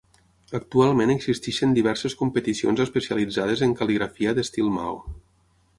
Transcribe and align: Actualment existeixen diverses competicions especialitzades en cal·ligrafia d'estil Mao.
Actualment 0.59 1.13
existeixen 1.15 1.75
diverses 1.79 2.17
competicions 2.23 2.83
especialitzades 2.87 3.63
en 3.69 3.79
cal·ligrafia 3.83 4.35
d'estil 4.41 4.75
Mao. 4.81 4.99